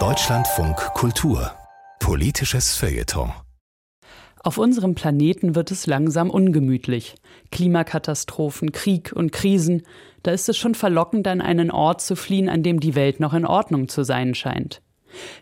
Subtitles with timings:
[0.00, 1.52] Deutschlandfunk Kultur
[2.00, 3.30] Politisches Feuilleton
[4.42, 7.14] auf unserem Planeten wird es langsam ungemütlich.
[7.52, 9.84] Klimakatastrophen, Krieg und Krisen.
[10.24, 13.32] Da ist es schon verlockend, an einen Ort zu fliehen, an dem die Welt noch
[13.32, 14.82] in Ordnung zu sein scheint.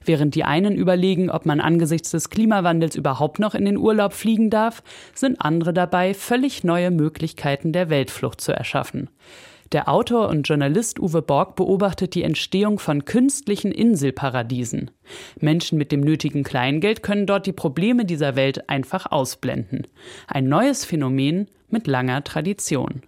[0.05, 4.51] Während die einen überlegen, ob man angesichts des Klimawandels überhaupt noch in den Urlaub fliegen
[4.51, 4.83] darf,
[5.15, 9.09] sind andere dabei, völlig neue Möglichkeiten der Weltflucht zu erschaffen.
[9.73, 14.91] Der Autor und Journalist Uwe Borg beobachtet die Entstehung von künstlichen Inselparadiesen.
[15.41, 19.87] Menschen mit dem nötigen Kleingeld können dort die Probleme dieser Welt einfach ausblenden.
[20.27, 23.03] Ein neues Phänomen mit langer Tradition.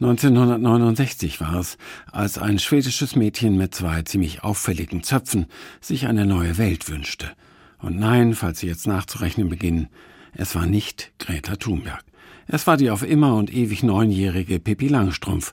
[0.00, 1.76] 1969 war es,
[2.12, 5.46] als ein schwedisches Mädchen mit zwei ziemlich auffälligen Zöpfen
[5.80, 7.32] sich eine neue Welt wünschte.
[7.80, 9.88] Und nein, falls Sie jetzt nachzurechnen beginnen,
[10.32, 12.04] es war nicht Greta Thunberg.
[12.50, 15.52] Es war die auf immer und ewig neunjährige Pippi Langstrumpf,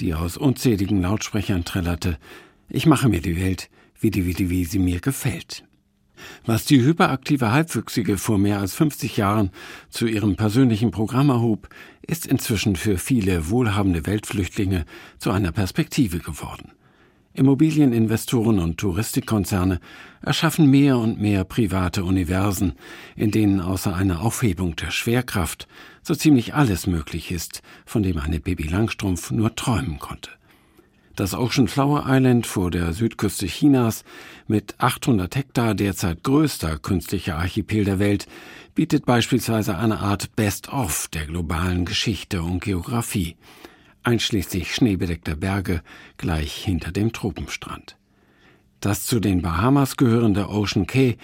[0.00, 2.18] die aus unzähligen Lautsprechern trällerte,
[2.68, 5.64] ich mache mir die Welt, wie die, wie die, wie sie mir gefällt.
[6.44, 9.50] Was die hyperaktive Halbwüchsige vor mehr als 50 Jahren
[9.88, 11.68] zu ihrem persönlichen Programm erhob,
[12.00, 14.84] ist inzwischen für viele wohlhabende Weltflüchtlinge
[15.18, 16.72] zu einer Perspektive geworden.
[17.34, 19.80] Immobilieninvestoren und Touristikkonzerne
[20.20, 22.74] erschaffen mehr und mehr private Universen,
[23.16, 25.66] in denen außer einer Aufhebung der Schwerkraft
[26.02, 30.30] so ziemlich alles möglich ist, von dem eine Baby Langstrumpf nur träumen konnte.
[31.16, 34.04] Das Ocean Flower Island vor der Südküste Chinas
[34.46, 38.26] mit 800 Hektar derzeit größter künstlicher Archipel der Welt
[38.74, 43.36] bietet beispielsweise eine Art Best-of der globalen Geschichte und Geographie–
[44.02, 45.82] einschließlich schneebedeckter Berge
[46.16, 47.96] gleich hinter dem Tropenstrand.
[48.80, 51.16] Das zu den Bahamas gehörende Ocean Cay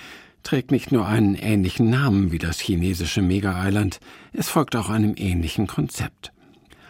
[0.42, 4.00] trägt nicht nur einen ähnlichen Namen wie das chinesische Mega-Island,
[4.32, 6.32] es folgt auch einem ähnlichen Konzept.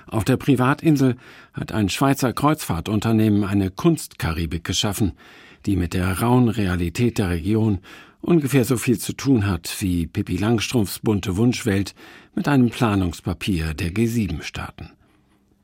[0.06, 1.16] Auf der Privatinsel
[1.52, 5.12] hat ein Schweizer Kreuzfahrtunternehmen eine Kunstkaribik geschaffen,
[5.66, 7.80] die mit der rauen Realität der Region
[8.20, 11.94] ungefähr so viel zu tun hat wie Pippi Langstrumpfs bunte Wunschwelt
[12.34, 14.90] mit einem Planungspapier der G7-Staaten.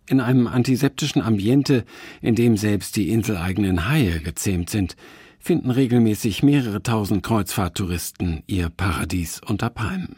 [0.07, 1.85] In einem antiseptischen Ambiente,
[2.21, 4.97] in dem selbst die inseleigenen Haie gezähmt sind,
[5.39, 10.17] finden regelmäßig mehrere tausend Kreuzfahrttouristen ihr Paradies unter Palmen.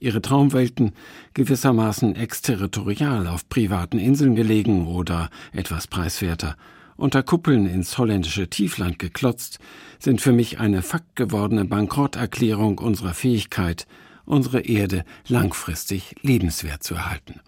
[0.00, 0.92] Ihre Traumwelten,
[1.34, 6.56] gewissermaßen exterritorial auf privaten Inseln gelegen oder etwas preiswerter,
[6.96, 9.60] unter Kuppeln ins holländische Tiefland geklotzt,
[10.00, 13.86] sind für mich eine faktgewordene Bankrotterklärung unserer Fähigkeit,
[14.24, 17.40] unsere Erde langfristig lebenswert zu erhalten.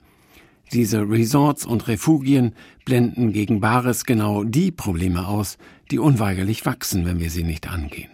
[0.72, 2.54] Diese Resorts und Refugien
[2.84, 5.58] blenden gegen Bares genau die Probleme aus,
[5.90, 8.10] die unweigerlich wachsen, wenn wir sie nicht angehen.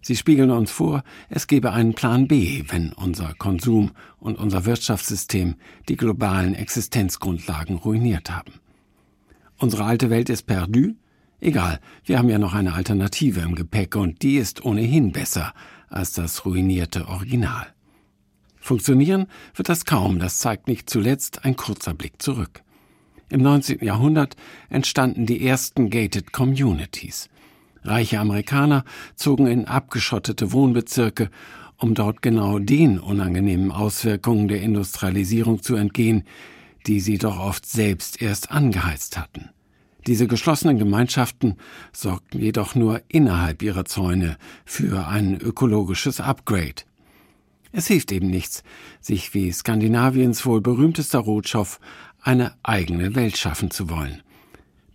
[0.00, 5.56] Sie spiegeln uns vor, es gebe einen Plan B, wenn unser Konsum und unser Wirtschaftssystem
[5.88, 8.52] die globalen Existenzgrundlagen ruiniert haben.
[9.58, 10.94] Unsere alte Welt ist perdu?
[11.40, 15.52] Egal, wir haben ja noch eine Alternative im Gepäck und die ist ohnehin besser
[15.88, 17.66] als das ruinierte Original.
[18.60, 22.62] Funktionieren wird das kaum, das zeigt nicht zuletzt ein kurzer Blick zurück.
[23.30, 23.84] Im 19.
[23.84, 24.36] Jahrhundert
[24.68, 27.28] entstanden die ersten Gated Communities.
[27.82, 28.84] Reiche Amerikaner
[29.14, 31.30] zogen in abgeschottete Wohnbezirke,
[31.78, 36.24] um dort genau den unangenehmen Auswirkungen der Industrialisierung zu entgehen,
[36.86, 39.50] die sie doch oft selbst erst angeheizt hatten.
[40.06, 41.56] Diese geschlossenen Gemeinschaften
[41.92, 46.82] sorgten jedoch nur innerhalb ihrer Zäune für ein ökologisches Upgrade.
[47.72, 48.62] Es hilft eben nichts,
[49.00, 51.78] sich wie Skandinaviens wohl berühmtester Rotschow
[52.20, 54.22] eine eigene Welt schaffen zu wollen.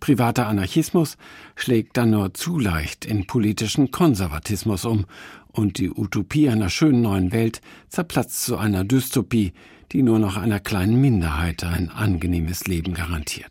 [0.00, 1.16] Privater Anarchismus
[1.54, 5.06] schlägt dann nur zu leicht in politischen Konservatismus um,
[5.50, 9.54] und die Utopie einer schönen neuen Welt zerplatzt zu einer Dystopie,
[9.92, 13.50] die nur noch einer kleinen Minderheit ein angenehmes Leben garantiert.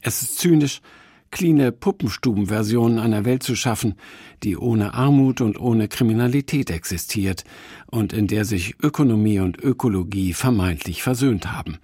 [0.00, 0.80] Es ist zynisch,
[1.30, 3.94] cleane Puppenstubenversionen einer Welt zu schaffen,
[4.42, 7.44] die ohne Armut und ohne Kriminalität existiert
[7.86, 11.78] und in der sich Ökonomie und Ökologie vermeintlich versöhnt haben.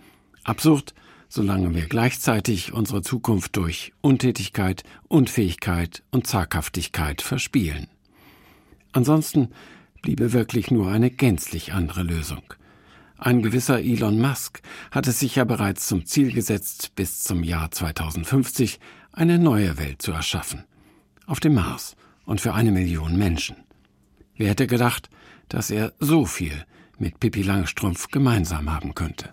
[0.44, 0.94] Absurd,
[1.28, 7.88] solange wir gleichzeitig unsere Zukunft durch Untätigkeit, Unfähigkeit und Zaghaftigkeit verspielen.
[8.92, 9.50] Ansonsten
[10.02, 12.42] bliebe wirklich nur eine gänzlich andere Lösung.
[13.18, 14.60] Ein gewisser Elon Musk
[14.90, 18.78] hat es sich ja bereits zum Ziel gesetzt, bis zum Jahr 2050
[19.16, 20.64] eine neue Welt zu erschaffen.
[21.26, 21.96] Auf dem Mars
[22.26, 23.56] und für eine Million Menschen.
[24.36, 25.08] Wer hätte gedacht,
[25.48, 26.64] dass er so viel
[26.98, 29.32] mit Pippi Langstrumpf gemeinsam haben könnte?